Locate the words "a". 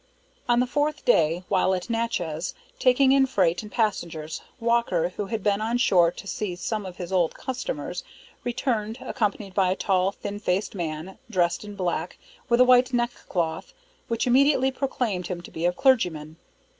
9.69-9.75, 12.59-12.65, 15.67-15.71